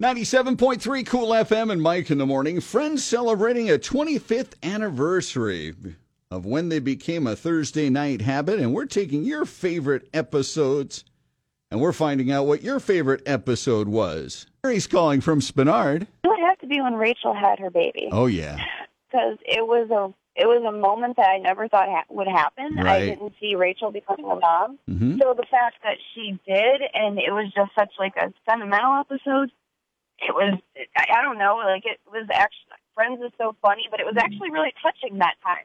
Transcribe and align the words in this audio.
97.3 0.00 1.04
Cool 1.06 1.30
FM 1.30 1.72
and 1.72 1.82
Mike 1.82 2.08
in 2.12 2.18
the 2.18 2.26
morning. 2.26 2.60
Friends 2.60 3.02
celebrating 3.02 3.68
a 3.68 3.78
25th 3.78 4.52
anniversary 4.62 5.74
of 6.30 6.46
when 6.46 6.68
they 6.68 6.78
became 6.78 7.26
a 7.26 7.34
Thursday 7.34 7.90
night 7.90 8.20
habit, 8.20 8.60
and 8.60 8.72
we're 8.72 8.86
taking 8.86 9.24
your 9.24 9.44
favorite 9.44 10.08
episodes 10.14 11.02
and 11.72 11.80
we're 11.80 11.92
finding 11.92 12.30
out 12.30 12.46
what 12.46 12.62
your 12.62 12.78
favorite 12.78 13.22
episode 13.26 13.88
was. 13.88 14.46
Mary's 14.62 14.86
calling 14.86 15.20
from 15.20 15.40
Spinard. 15.40 16.02
It 16.02 16.08
would 16.28 16.38
have 16.46 16.58
to 16.60 16.68
be 16.68 16.80
when 16.80 16.94
Rachel 16.94 17.34
had 17.34 17.58
her 17.58 17.70
baby. 17.70 18.08
Oh, 18.12 18.26
yeah. 18.26 18.58
Because 19.10 19.38
it 19.46 19.66
was 19.66 19.88
a 19.90 20.12
it 20.38 20.46
was 20.46 20.62
a 20.68 20.70
moment 20.70 21.16
that 21.16 21.30
I 21.30 21.38
never 21.38 21.66
thought 21.66 21.88
ha- 21.88 22.04
would 22.10 22.28
happen. 22.28 22.74
Right. 22.76 23.04
I 23.04 23.06
didn't 23.06 23.32
see 23.40 23.54
Rachel 23.54 23.90
becoming 23.90 24.26
a 24.26 24.36
mom. 24.36 24.78
Mhm. 24.86 25.18
So 25.18 25.32
the 25.34 25.46
fact 25.50 25.76
that 25.82 25.96
she 26.14 26.38
did, 26.46 26.82
and 26.92 27.18
it 27.18 27.32
was 27.32 27.50
just 27.56 27.70
such 27.74 27.88
like 27.98 28.12
a 28.18 28.30
sentimental 28.46 29.00
episode. 29.00 29.50
It 30.20 30.34
was 30.34 30.58
I, 30.96 31.18
I 31.18 31.22
don't 31.22 31.38
know, 31.38 31.56
like 31.64 31.86
it 31.86 32.00
was 32.10 32.26
actually 32.32 32.78
Friends 32.98 33.22
is 33.22 33.30
so 33.38 33.54
funny, 33.62 33.86
but 33.92 34.00
it 34.00 34.06
was 34.06 34.16
actually 34.18 34.50
really 34.50 34.74
touching 34.82 35.18
that 35.18 35.36
time. 35.40 35.62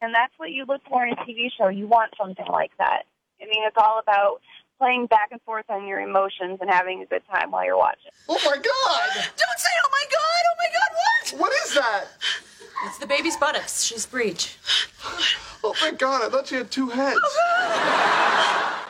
And 0.00 0.14
that's 0.14 0.32
what 0.36 0.52
you 0.52 0.64
look 0.64 0.80
for 0.88 1.04
in 1.04 1.12
a 1.12 1.16
TV 1.16 1.50
show. 1.58 1.66
You 1.66 1.88
want 1.88 2.14
something 2.16 2.46
like 2.46 2.70
that. 2.78 3.02
I 3.42 3.46
mean, 3.46 3.64
it's 3.66 3.76
all 3.76 3.98
about 3.98 4.40
playing 4.78 5.06
back 5.06 5.30
and 5.32 5.42
forth 5.42 5.64
on 5.68 5.88
your 5.88 5.98
emotions 5.98 6.58
and 6.60 6.70
having 6.70 7.02
a 7.02 7.06
good 7.06 7.22
time 7.28 7.50
while 7.50 7.64
you're 7.64 7.76
watching. 7.76 8.12
Oh 8.28 8.38
my 8.44 8.54
god! 8.54 8.62
Don't 9.36 9.58
say, 9.58 9.70
oh 9.84 9.90
my 9.90 10.04
god, 10.12 10.42
oh 10.46 10.56
my 10.58 10.68
god, 10.72 10.90
what? 11.02 11.40
What 11.40 11.52
is 11.66 11.74
that? 11.74 12.04
It's 12.84 12.98
the 12.98 13.08
baby's 13.08 13.36
buttocks. 13.36 13.82
She's 13.82 14.06
breech. 14.06 14.56
Oh 15.64 15.76
my 15.80 15.92
god, 15.92 16.22
I 16.22 16.28
thought 16.28 16.48
she 16.48 16.56
had 16.56 16.72
two 16.72 16.88
heads. 16.88 17.20
Oh 17.22 18.81